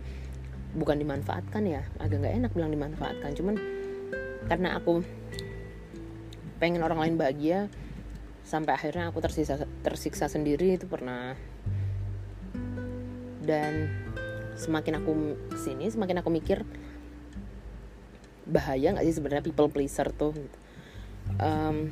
bukan 0.76 0.96
dimanfaatkan 1.00 1.62
ya 1.64 1.82
agak 1.96 2.20
nggak 2.20 2.34
enak 2.44 2.50
bilang 2.52 2.72
dimanfaatkan. 2.72 3.30
Cuman 3.32 3.54
karena 4.44 4.76
aku 4.76 5.00
pengen 6.60 6.84
orang 6.84 7.00
lain 7.00 7.16
bahagia 7.16 7.72
sampai 8.44 8.76
akhirnya 8.76 9.08
aku 9.08 9.24
tersiksa 9.24 9.64
tersiksa 9.80 10.28
sendiri 10.28 10.76
itu 10.76 10.84
pernah. 10.84 11.32
Dan 13.44 14.03
semakin 14.54 15.02
aku 15.02 15.12
ke 15.50 15.58
sini 15.58 15.90
semakin 15.90 16.22
aku 16.22 16.30
mikir 16.30 16.62
bahaya 18.44 18.92
nggak 18.92 19.06
sih 19.08 19.16
sebenarnya 19.16 19.44
people 19.44 19.72
pleaser 19.72 20.12
tuh 20.12 20.36
gitu. 20.36 20.58
um, 21.40 21.88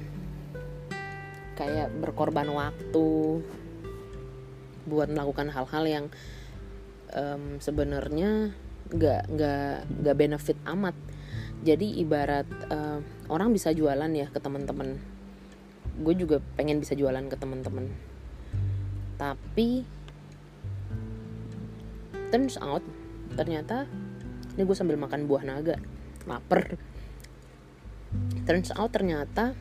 kayak 1.57 1.93
berkorban 2.01 2.49
waktu 2.53 3.41
buat 4.87 5.09
melakukan 5.09 5.49
hal-hal 5.53 5.85
yang 5.87 6.07
um, 7.15 7.63
sebenarnya 7.63 8.53
nggak 8.93 9.23
nggak 9.31 9.77
nggak 10.03 10.17
benefit 10.19 10.59
amat. 10.69 10.97
Jadi 11.63 12.03
ibarat 12.03 12.49
uh, 12.75 12.99
orang 13.31 13.55
bisa 13.55 13.71
jualan 13.71 14.11
ya 14.11 14.27
ke 14.29 14.43
teman-teman. 14.43 14.99
Gue 16.03 16.15
juga 16.19 16.43
pengen 16.59 16.83
bisa 16.83 16.99
jualan 16.99 17.23
ke 17.31 17.37
teman-teman. 17.39 17.87
Tapi 19.15 19.87
turns 22.33 22.57
out. 22.57 22.81
Ternyata 23.37 23.85
ini 24.57 24.63
gue 24.65 24.77
sambil 24.77 24.97
makan 24.97 25.29
buah 25.29 25.45
naga. 25.45 25.77
Lapar 26.25 26.81
turns 28.49 28.73
out 28.73 28.93
ternyata 28.93 29.57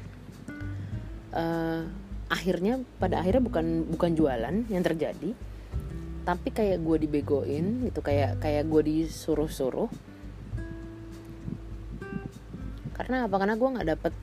uh, 1.35 1.83
akhirnya 2.31 2.83
pada 2.99 3.19
akhirnya 3.19 3.43
bukan 3.43 3.87
bukan 3.91 4.11
jualan 4.15 4.55
yang 4.67 4.83
terjadi 4.83 5.35
tapi 6.21 6.53
kayak 6.53 6.85
gue 6.85 6.97
dibegoin 7.07 7.89
gitu 7.89 7.99
kayak 8.05 8.37
kayak 8.39 8.69
gue 8.69 8.81
disuruh-suruh. 8.85 9.89
Karena 12.93 13.25
apa? 13.25 13.35
Karena 13.41 13.57
gue 13.57 13.69
nggak 13.73 13.87
dapet 13.89 14.13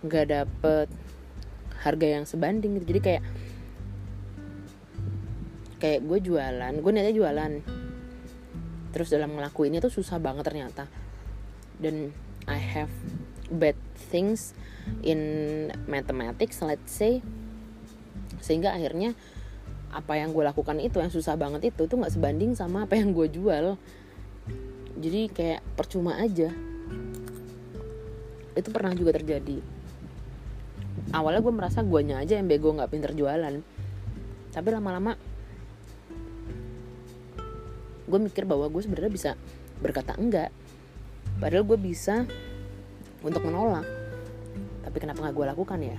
nggak 0.00 0.26
dapet 0.32 0.88
harga 1.84 2.06
yang 2.08 2.24
sebanding 2.24 2.80
gitu. 2.80 2.96
Jadi 2.96 3.00
kayak 3.04 3.22
kayak 5.76 6.00
gue 6.08 6.18
jualan 6.24 6.72
gue 6.72 6.90
niatnya 6.90 7.14
jualan 7.14 7.52
terus 8.90 9.10
dalam 9.10 9.34
ngelakuinnya 9.34 9.82
tuh 9.82 9.92
susah 9.92 10.20
banget 10.20 10.46
ternyata. 10.46 10.90
Dan 11.76 12.12
I 12.46 12.58
have 12.58 12.92
bad 13.50 13.76
things 14.10 14.54
in 15.02 15.20
mathematics 15.90 16.62
let's 16.62 16.94
say. 16.94 17.22
Sehingga 18.42 18.74
akhirnya 18.74 19.14
apa 19.90 20.18
yang 20.18 20.34
gue 20.36 20.44
lakukan 20.44 20.76
itu 20.82 21.00
yang 21.00 21.08
susah 21.08 21.38
banget 21.40 21.72
itu 21.72 21.88
tuh 21.88 21.96
nggak 21.96 22.12
sebanding 22.12 22.52
sama 22.52 22.84
apa 22.84 22.98
yang 22.98 23.14
gue 23.16 23.26
jual. 23.30 23.80
Jadi 24.96 25.28
kayak 25.32 25.60
percuma 25.76 26.16
aja. 26.20 26.52
Itu 28.56 28.68
pernah 28.72 28.96
juga 28.96 29.16
terjadi. 29.16 29.60
Awalnya 31.12 31.40
gue 31.44 31.54
merasa 31.54 31.84
guanya 31.84 32.20
aja 32.20 32.40
yang 32.40 32.48
bego 32.48 32.72
nggak 32.72 32.90
pinter 32.90 33.12
jualan. 33.12 33.60
Tapi 34.52 34.68
lama-lama 34.72 35.20
gue 38.06 38.18
mikir 38.22 38.46
bahwa 38.46 38.70
gue 38.70 38.82
sebenarnya 38.82 39.12
bisa 39.12 39.30
berkata 39.82 40.14
enggak. 40.14 40.54
Padahal 41.36 41.66
gue 41.66 41.78
bisa 41.78 42.24
untuk 43.20 43.42
menolak. 43.44 43.84
Tapi 44.86 44.96
kenapa 45.02 45.26
nggak 45.26 45.36
gue 45.36 45.46
lakukan 45.46 45.78
ya? 45.82 45.98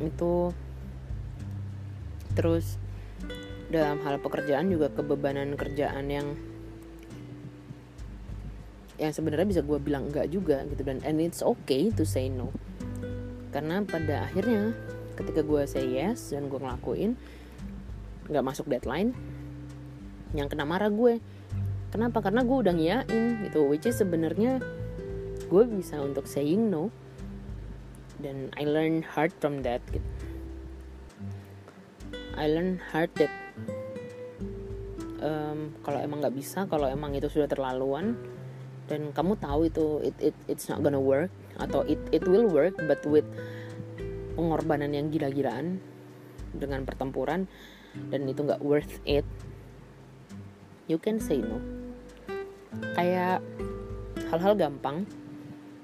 Itu. 0.00 0.54
Terus 2.38 2.78
dalam 3.70 4.02
hal 4.02 4.18
pekerjaan 4.22 4.70
juga 4.70 4.90
kebebanan 4.90 5.54
kerjaan 5.54 6.06
yang 6.10 6.34
yang 9.00 9.16
sebenarnya 9.16 9.48
bisa 9.48 9.62
gue 9.66 9.78
bilang 9.82 10.08
enggak 10.08 10.30
juga 10.30 10.62
gitu. 10.70 10.86
Dan 10.86 11.02
and 11.02 11.18
it's 11.18 11.42
okay 11.42 11.90
to 11.90 12.06
say 12.06 12.30
no. 12.30 12.54
Karena 13.50 13.82
pada 13.82 14.30
akhirnya 14.30 14.72
ketika 15.18 15.42
gue 15.42 15.62
say 15.66 15.84
yes 15.90 16.32
dan 16.32 16.46
gue 16.48 16.56
ngelakuin 16.56 17.18
nggak 18.30 18.46
masuk 18.46 18.70
deadline 18.70 19.10
yang 20.36 20.46
kena 20.46 20.66
marah 20.66 20.90
gue. 20.92 21.18
Kenapa? 21.90 22.22
Karena 22.22 22.46
gue 22.46 22.56
udah 22.56 22.74
ngiyain 22.74 23.24
gitu. 23.50 23.66
Which 23.66 23.86
is 23.86 23.98
sebenarnya 23.98 24.62
gue 25.50 25.64
bisa 25.66 25.98
untuk 25.98 26.30
saying 26.30 26.70
no. 26.70 26.94
Dan 28.20 28.52
I 28.54 28.68
learn 28.68 29.02
hard 29.02 29.34
from 29.42 29.66
that 29.66 29.82
gitu. 29.90 30.06
I 32.38 32.46
learn 32.46 32.78
hard 32.94 33.10
that 33.18 33.32
um, 35.20 35.76
kalau 35.84 36.00
emang 36.00 36.18
nggak 36.24 36.36
bisa 36.36 36.64
kalau 36.66 36.88
emang 36.88 37.12
itu 37.14 37.28
sudah 37.28 37.46
terlaluan 37.46 38.16
dan 38.88 39.14
kamu 39.14 39.38
tahu 39.38 39.70
itu 39.70 39.86
it, 40.02 40.16
it 40.18 40.36
it's 40.50 40.66
not 40.66 40.82
gonna 40.82 40.98
work 40.98 41.30
atau 41.62 41.86
it 41.86 42.00
it 42.10 42.26
will 42.26 42.48
work 42.50 42.74
but 42.88 42.98
with 43.06 43.28
pengorbanan 44.34 44.90
yang 44.90 45.12
gila-gilaan 45.12 45.78
dengan 46.50 46.82
pertempuran 46.82 47.46
dan 48.10 48.26
itu 48.26 48.42
nggak 48.42 48.62
worth 48.64 48.98
it 49.06 49.26
you 50.90 50.98
can 50.98 51.22
say 51.22 51.38
no. 51.38 51.62
Kayak 52.98 53.38
hal-hal 54.34 54.58
gampang 54.58 55.06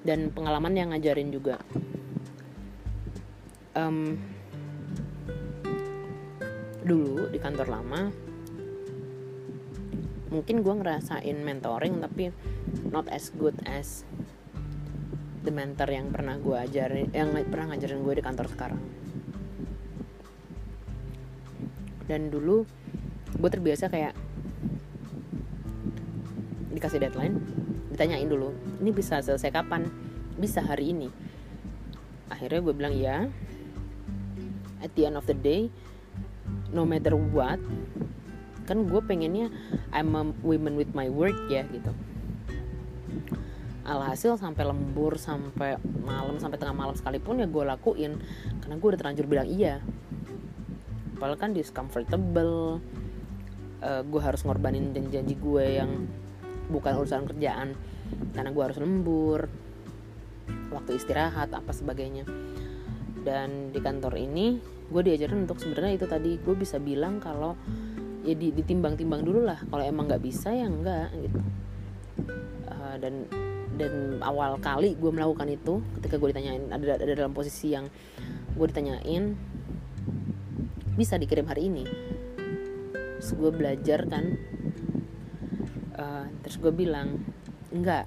dan 0.03 0.35
pengalaman 0.35 0.75
yang 0.75 0.91
ngajarin 0.91 1.31
juga. 1.31 1.63
Um, 3.79 4.19
dulu 6.83 7.31
di 7.31 7.39
kantor 7.39 7.69
lama 7.71 8.09
mungkin 10.27 10.63
gue 10.63 10.75
ngerasain 10.75 11.39
mentoring 11.39 12.03
tapi 12.03 12.35
not 12.91 13.07
as 13.11 13.31
good 13.35 13.55
as 13.63 14.03
the 15.47 15.55
mentor 15.55 15.87
yang 15.87 16.11
pernah 16.11 16.35
gue 16.39 16.57
ajarin 16.57 17.11
yang 17.15 17.31
pernah 17.47 17.75
ngajarin 17.75 18.03
gue 18.03 18.15
di 18.19 18.25
kantor 18.27 18.47
sekarang. 18.51 18.83
Dan 22.11 22.31
dulu 22.31 22.67
gue 23.37 23.51
terbiasa 23.51 23.87
kayak 23.87 24.26
dikasih 26.77 27.01
deadline 27.01 27.41
ditanyain 27.97 28.29
dulu 28.29 28.53
ini 28.85 28.93
bisa 28.93 29.25
selesai 29.25 29.49
kapan? 29.49 29.89
Bisa 30.37 30.61
hari 30.61 30.93
ini. 30.93 31.09
Akhirnya 32.29 32.61
gue 32.61 32.75
bilang 32.77 32.93
ya. 32.93 33.25
At 34.85 34.93
the 34.93 35.09
end 35.09 35.17
of 35.17 35.25
the 35.25 35.33
day 35.33 35.73
no 36.77 36.85
matter 36.85 37.17
what 37.17 37.57
kan 38.67 38.83
gue 38.85 39.01
pengennya 39.01 39.49
I'm 39.95 40.13
a 40.19 40.27
women 40.43 40.75
with 40.77 40.93
my 40.93 41.09
work 41.09 41.39
ya 41.49 41.65
gitu. 41.71 41.95
Alhasil 43.87 44.35
sampai 44.37 44.67
lembur 44.67 45.15
sampai 45.17 45.79
malam 46.03 46.43
sampai 46.43 46.59
tengah 46.59 46.75
malam 46.75 46.99
sekalipun 46.99 47.39
ya 47.41 47.47
gue 47.47 47.63
lakuin 47.63 48.19
karena 48.61 48.75
gue 48.77 48.89
udah 48.93 49.01
terlanjur 49.01 49.27
bilang 49.31 49.49
iya. 49.49 49.81
Padahal 51.17 51.39
kan 51.41 51.57
discomfortable 51.57 52.83
uh, 53.81 54.03
gue 54.05 54.21
harus 54.21 54.43
ngorbanin 54.43 54.93
janji 54.93 55.39
gue 55.39 55.65
yang 55.81 56.11
bukan 56.71 56.93
urusan 56.99 57.27
kerjaan 57.27 57.75
karena 58.35 58.51
gue 58.55 58.63
harus 58.63 58.79
lembur 58.79 59.41
waktu 60.71 60.99
istirahat 60.99 61.51
apa 61.55 61.73
sebagainya. 61.73 62.27
Dan 63.27 63.75
di 63.75 63.83
kantor 63.83 64.15
ini 64.19 64.59
gue 64.87 65.03
diajarin 65.03 65.47
untuk 65.51 65.59
sebenarnya 65.59 65.99
itu 65.99 66.07
tadi 66.07 66.39
gue 66.39 66.55
bisa 66.55 66.79
bilang 66.79 67.19
kalau 67.19 67.59
ya 68.23 68.35
ditimbang-timbang 68.35 69.23
dulu 69.23 69.47
lah 69.47 69.59
kalau 69.71 69.83
emang 69.83 70.07
nggak 70.11 70.23
bisa 70.23 70.55
ya 70.55 70.67
enggak 70.67 71.11
gitu. 71.19 71.41
Uh, 72.71 72.97
dan 73.03 73.27
dan 73.77 74.23
awal 74.25 74.57
kali 74.63 74.97
gue 74.97 75.11
melakukan 75.13 75.53
itu 75.53 75.85
ketika 76.01 76.17
gue 76.17 76.29
ditanyain 76.33 76.65
ada, 76.73 76.97
ada 76.97 77.13
dalam 77.13 77.35
posisi 77.37 77.77
yang 77.77 77.91
gue 78.57 78.67
ditanyain 78.67 79.37
bisa 80.97 81.21
dikirim 81.21 81.45
hari 81.45 81.69
ini. 81.69 81.85
Terus 83.21 83.31
gue 83.37 83.51
belajar 83.53 84.07
kan 84.09 84.39
uh, 85.97 86.25
terus 86.45 86.57
gue 86.61 86.73
bilang 86.73 87.21
enggak. 87.73 88.07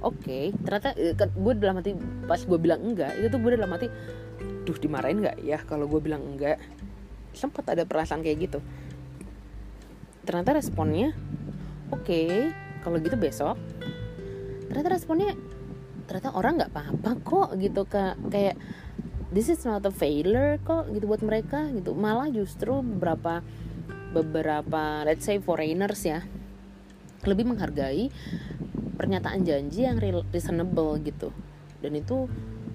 Oke 0.00 0.16
okay. 0.16 0.44
ternyata 0.64 0.96
eh, 0.96 1.12
kan 1.16 1.28
gue 1.32 1.52
dalam 1.56 1.76
hati 1.80 1.92
pas 2.24 2.40
gue 2.40 2.58
bilang 2.60 2.80
enggak 2.80 3.16
itu 3.20 3.28
tuh 3.28 3.40
gue 3.40 3.52
dalam 3.56 3.72
hati 3.72 3.88
duh 4.64 4.76
dimarahin 4.76 5.20
nggak 5.24 5.36
ya 5.44 5.58
kalau 5.64 5.88
gue 5.88 6.00
bilang 6.00 6.24
enggak? 6.24 6.60
Sempat 7.32 7.68
ada 7.72 7.84
perasaan 7.84 8.24
kayak 8.24 8.38
gitu. 8.48 8.58
Ternyata 10.24 10.56
responnya 10.56 11.16
oke 11.92 12.04
okay, 12.04 12.52
kalau 12.84 12.96
gitu 13.00 13.16
besok. 13.16 13.56
Ternyata 14.68 14.88
responnya 14.92 15.36
ternyata 16.08 16.34
orang 16.34 16.52
nggak 16.60 16.72
apa-apa 16.72 17.10
kok 17.20 17.48
gitu 17.60 17.82
kak. 17.88 18.16
Kayak 18.28 18.56
this 19.32 19.52
is 19.52 19.62
not 19.64 19.84
a 19.84 19.92
failure 19.92 20.56
kok 20.64 20.88
gitu 20.92 21.04
buat 21.08 21.24
mereka 21.24 21.68
gitu. 21.72 21.92
Malah 21.92 22.32
justru 22.32 22.80
beberapa 22.80 23.44
beberapa 24.10 25.06
let's 25.06 25.22
say 25.22 25.38
foreigners 25.38 26.02
ya 26.02 26.26
lebih 27.24 27.44
menghargai 27.48 28.08
pernyataan 28.96 29.44
janji 29.44 29.84
yang 29.84 30.00
reasonable 30.00 30.96
gitu. 31.00 31.32
Dan 31.80 31.96
itu 31.96 32.28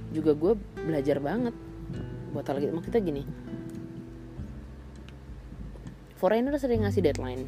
juga 0.10 0.34
gue 0.34 0.54
belajar 0.86 1.22
banget 1.22 1.54
buat 2.34 2.46
hal 2.50 2.62
gitu. 2.62 2.74
Maksudnya 2.74 3.02
gini. 3.02 3.24
Foreigner 6.18 6.58
sering 6.58 6.82
ngasih 6.86 7.06
deadline. 7.06 7.46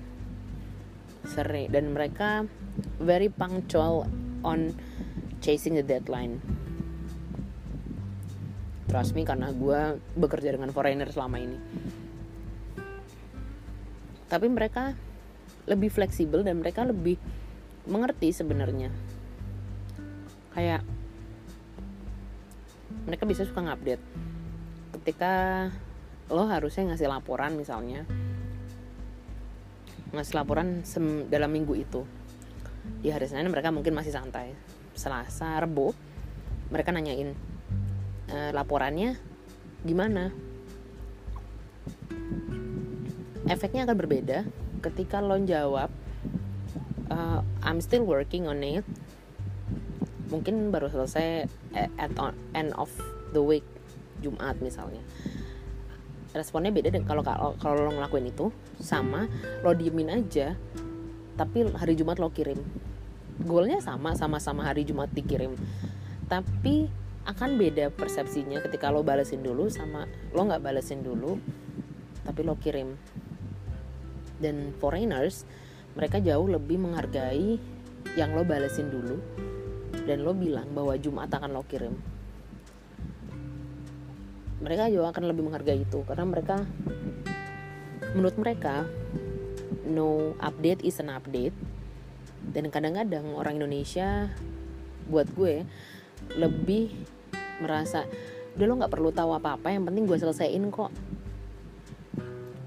Sering 1.26 1.74
dan 1.74 1.92
mereka 1.92 2.46
very 3.02 3.28
punctual 3.32 4.06
on 4.46 4.74
chasing 5.42 5.74
the 5.74 5.86
deadline. 5.86 6.38
Trust 8.88 9.18
me 9.18 9.28
karena 9.28 9.52
gue 9.52 10.00
bekerja 10.16 10.56
dengan 10.56 10.72
foreigner 10.72 11.10
selama 11.12 11.38
ini. 11.42 11.58
Tapi 14.28 14.48
mereka 14.52 14.96
lebih 15.68 15.92
fleksibel 15.92 16.42
dan 16.42 16.64
mereka 16.64 16.88
lebih 16.88 17.20
mengerti 17.88 18.32
sebenarnya. 18.32 18.90
Kayak 20.56 20.82
mereka 23.08 23.24
bisa 23.28 23.44
suka 23.44 23.64
ngupdate. 23.64 24.04
Ketika 25.00 25.34
lo 26.28 26.44
harusnya 26.48 26.92
ngasih 26.92 27.08
laporan 27.08 27.56
misalnya 27.56 28.04
ngasih 30.12 30.36
laporan 30.40 30.84
dalam 31.28 31.52
minggu 31.52 31.76
itu. 31.76 32.02
Di 33.04 33.12
hari 33.12 33.28
Senin 33.28 33.52
mereka 33.52 33.72
mungkin 33.72 33.92
masih 33.92 34.16
santai. 34.16 34.56
Selasa 34.96 35.60
Rebo 35.60 35.92
mereka 36.72 36.96
nanyain 36.96 37.36
e, 38.32 38.38
laporannya 38.56 39.20
gimana? 39.84 40.32
Efeknya 43.48 43.88
akan 43.88 43.96
berbeda 43.96 44.44
ketika 44.82 45.22
lo 45.24 45.38
jawab 45.42 45.90
uh, 47.12 47.42
I'm 47.64 47.80
still 47.84 48.04
working 48.04 48.48
on 48.48 48.62
it. 48.64 48.86
Mungkin 50.28 50.76
baru 50.76 50.92
selesai 50.92 51.48
at 51.96 52.12
on, 52.20 52.36
end 52.52 52.76
of 52.76 52.92
the 53.32 53.40
week 53.40 53.64
Jumat 54.20 54.60
misalnya. 54.60 55.00
Responnya 56.36 56.70
beda 56.70 56.92
deh 56.92 57.02
kalau 57.08 57.24
kalau 57.58 57.88
lo 57.88 57.92
ngelakuin 57.96 58.28
itu 58.30 58.52
sama 58.78 59.32
lo 59.64 59.72
diemin 59.72 60.12
aja 60.12 60.54
tapi 61.40 61.64
hari 61.74 61.96
Jumat 61.96 62.20
lo 62.20 62.30
kirim. 62.30 62.60
Goalnya 63.40 63.80
sama 63.80 64.18
sama-sama 64.18 64.68
hari 64.68 64.84
Jumat 64.84 65.08
dikirim. 65.16 65.56
Tapi 66.28 66.92
akan 67.28 67.60
beda 67.60 67.92
persepsinya 67.92 68.64
ketika 68.64 68.88
lo 68.88 69.04
balesin 69.04 69.44
dulu 69.44 69.68
sama 69.68 70.08
lo 70.32 70.48
nggak 70.48 70.64
balesin 70.64 71.04
dulu 71.04 71.36
tapi 72.24 72.40
lo 72.48 72.56
kirim 72.56 72.96
dan 74.38 74.74
foreigners 74.78 75.44
mereka 75.98 76.22
jauh 76.22 76.46
lebih 76.46 76.78
menghargai 76.78 77.58
yang 78.14 78.38
lo 78.38 78.46
balesin 78.46 78.94
dulu 78.94 79.18
dan 80.06 80.22
lo 80.24 80.32
bilang 80.38 80.70
bahwa 80.72 80.94
Jumat 80.96 81.34
akan 81.34 81.52
lo 81.52 81.66
kirim. 81.66 81.98
Mereka 84.62 84.90
juga 84.94 85.14
akan 85.14 85.24
lebih 85.30 85.44
menghargai 85.50 85.82
itu 85.82 86.02
karena 86.06 86.26
mereka 86.26 86.66
menurut 88.14 88.38
mereka 88.38 88.86
no 89.90 90.38
update 90.40 90.86
is 90.86 91.02
an 91.02 91.10
update. 91.12 91.56
Dan 92.48 92.72
kadang-kadang 92.72 93.36
orang 93.36 93.60
Indonesia 93.60 94.32
buat 95.12 95.28
gue 95.36 95.68
lebih 96.40 96.94
merasa 97.60 98.08
udah 98.58 98.66
lo 98.66 98.74
nggak 98.82 98.94
perlu 98.94 99.10
tahu 99.14 99.38
apa-apa 99.38 99.70
yang 99.70 99.86
penting 99.86 100.10
gue 100.10 100.18
selesaiin 100.18 100.66
kok 100.74 100.90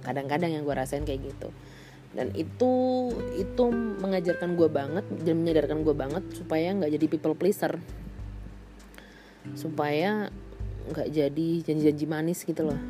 kadang-kadang 0.00 0.50
yang 0.52 0.62
gue 0.64 0.74
rasain 0.74 1.04
kayak 1.04 1.32
gitu. 1.32 1.48
Dan 2.10 2.34
itu 2.34 2.72
itu 3.38 3.64
mengajarkan 4.02 4.58
gue 4.58 4.66
banget 4.66 5.06
dan 5.22 5.34
menyadarkan 5.38 5.86
gue 5.86 5.94
banget 5.94 6.24
supaya 6.34 6.74
nggak 6.74 6.90
jadi 6.98 7.06
people 7.06 7.38
pleaser. 7.38 7.78
Supaya 9.54 10.28
nggak 10.90 11.08
jadi 11.14 11.48
janji-janji 11.62 12.06
manis 12.10 12.42
gitu 12.42 12.66
loh. 12.66 12.80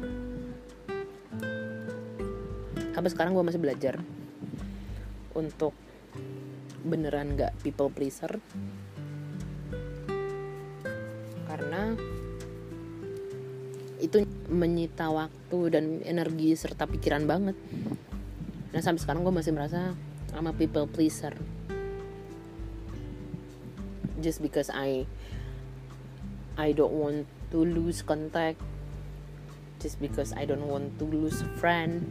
Sampai 2.97 3.11
sekarang 3.13 3.37
gue 3.37 3.45
masih 3.45 3.61
belajar 3.61 4.01
untuk 5.37 5.77
beneran 6.81 7.37
nggak 7.37 7.61
people 7.61 7.93
pleaser. 7.93 8.41
Karena 11.45 11.93
itu 14.01 14.25
menyita 14.49 15.13
waktu 15.13 15.59
dan 15.71 15.85
energi 16.03 16.57
serta 16.57 16.89
pikiran 16.89 17.29
banget. 17.29 17.57
Nah 18.73 18.81
sampai 18.81 19.01
sekarang 19.05 19.23
gue 19.23 19.35
masih 19.35 19.53
merasa 19.53 19.93
I'm 20.33 20.47
people 20.57 20.87
pleaser. 20.87 21.35
Just 24.21 24.41
because 24.41 24.73
I 24.73 25.05
I 26.57 26.73
don't 26.73 26.97
want 26.97 27.29
to 27.53 27.59
lose 27.61 28.01
contact. 28.01 28.61
Just 29.81 29.97
because 30.01 30.33
I 30.37 30.45
don't 30.45 30.69
want 30.69 30.97
to 31.01 31.05
lose 31.09 31.41
a 31.41 31.51
friend. 31.57 32.05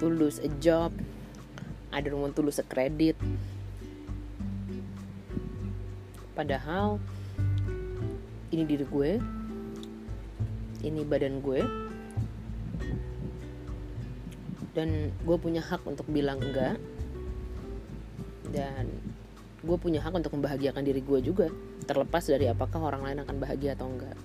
To 0.00 0.06
lose 0.08 0.40
a 0.40 0.50
job. 0.58 0.92
I 1.92 2.00
don't 2.04 2.20
want 2.20 2.36
to 2.36 2.42
lose 2.42 2.58
a 2.60 2.66
credit. 2.66 3.16
Padahal 6.34 7.02
ini 8.48 8.64
diri 8.64 8.86
gue 8.88 9.12
ini 10.82 11.02
badan 11.02 11.40
gue. 11.42 11.60
Dan 14.76 15.10
gue 15.24 15.36
punya 15.40 15.62
hak 15.64 15.82
untuk 15.86 16.06
bilang 16.10 16.38
enggak. 16.38 16.78
Dan 18.48 18.88
gue 19.58 19.76
punya 19.76 19.98
hak 19.98 20.14
untuk 20.14 20.38
membahagiakan 20.38 20.86
diri 20.86 21.02
gue 21.02 21.18
juga 21.18 21.50
terlepas 21.84 22.22
dari 22.22 22.46
apakah 22.46 22.78
orang 22.78 23.02
lain 23.02 23.18
akan 23.26 23.36
bahagia 23.42 23.74
atau 23.74 23.90
enggak. 23.90 24.16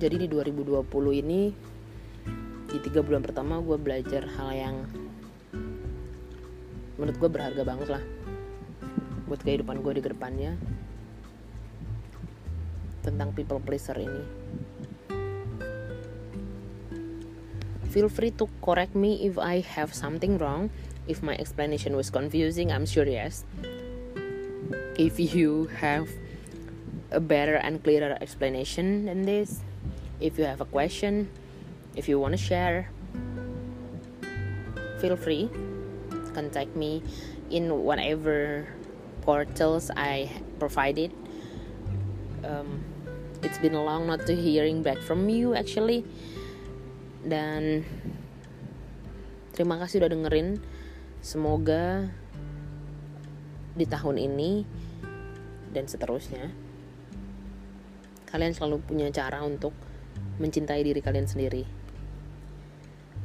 Jadi 0.00 0.26
di 0.26 0.28
2020 0.28 1.22
ini 1.22 1.52
di 2.74 2.78
tiga 2.82 3.06
bulan 3.06 3.22
pertama 3.22 3.62
gue 3.62 3.78
belajar 3.78 4.26
hal 4.34 4.50
yang 4.50 4.76
menurut 6.98 7.16
gue 7.22 7.30
berharga 7.30 7.62
banget 7.62 7.88
lah 7.94 8.02
buat 9.30 9.40
kehidupan 9.46 9.78
gue 9.78 9.92
di 9.94 10.02
ke 10.02 10.10
depannya 10.10 10.58
tentang 13.04 13.36
people 13.36 13.60
pleaser 13.60 13.94
ini. 14.00 14.24
Feel 17.92 18.10
free 18.10 18.32
to 18.40 18.50
correct 18.58 18.96
me 18.96 19.22
if 19.22 19.38
I 19.38 19.62
have 19.62 19.94
something 19.94 20.40
wrong. 20.40 20.72
If 21.06 21.20
my 21.20 21.36
explanation 21.36 21.94
was 21.94 22.08
confusing 22.08 22.72
I'm 22.72 22.88
sure 22.88 23.06
yes. 23.06 23.44
If 24.96 25.20
you 25.20 25.68
have 25.78 26.08
a 27.12 27.20
better 27.20 27.60
and 27.60 27.84
clearer 27.84 28.16
explanation 28.18 29.06
than 29.06 29.22
this 29.22 29.62
if 30.18 30.34
you 30.34 30.48
have 30.48 30.58
a 30.58 30.66
question 30.66 31.30
if 31.94 32.08
you 32.08 32.18
want 32.18 32.34
to 32.34 32.40
share 32.40 32.90
feel 35.04 35.20
free. 35.20 35.50
Contact 36.32 36.74
me 36.74 37.04
in 37.50 37.68
whatever 37.84 38.64
portals 39.20 39.90
I 39.92 40.32
provided. 40.58 41.12
Um, 42.40 42.80
it's 43.44 43.60
been 43.60 43.76
long 43.76 44.08
not 44.08 44.24
to 44.24 44.32
hearing 44.32 44.80
back 44.80 44.98
from 45.04 45.28
you 45.28 45.52
actually. 45.52 46.02
Dan 47.20 47.84
terima 49.52 49.76
kasih 49.78 50.00
udah 50.00 50.10
dengerin. 50.10 50.58
Semoga 51.20 52.08
di 53.76 53.84
tahun 53.84 54.16
ini 54.20 54.64
dan 55.74 55.90
seterusnya 55.90 56.52
kalian 58.30 58.54
selalu 58.54 58.82
punya 58.82 59.08
cara 59.14 59.46
untuk 59.46 59.70
mencintai 60.42 60.82
diri 60.82 60.98
kalian 60.98 61.30
sendiri. 61.30 61.62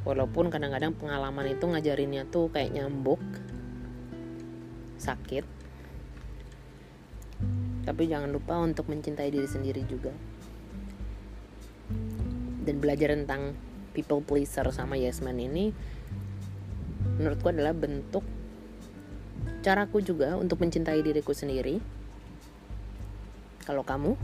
Walaupun 0.06 0.48
kadang-kadang 0.48 0.94
pengalaman 0.96 1.50
itu 1.50 1.66
ngajarinnya 1.66 2.30
tuh 2.30 2.48
kayak 2.48 2.72
nyambuk 2.72 3.20
sakit 4.96 5.59
tapi 7.84 8.08
jangan 8.08 8.30
lupa 8.30 8.60
untuk 8.60 8.86
mencintai 8.88 9.30
diri 9.32 9.48
sendiri 9.48 9.82
juga. 9.88 10.12
Dan 12.64 12.78
belajar 12.78 13.16
tentang 13.16 13.56
people 13.96 14.22
pleaser 14.22 14.68
sama 14.70 14.94
yes 14.94 15.24
man 15.24 15.40
ini 15.40 15.74
menurutku 17.18 17.50
adalah 17.50 17.74
bentuk 17.74 18.22
caraku 19.60 20.00
juga 20.00 20.36
untuk 20.36 20.60
mencintai 20.60 21.00
diriku 21.04 21.32
sendiri. 21.36 21.80
Kalau 23.64 23.84
kamu 23.84 24.16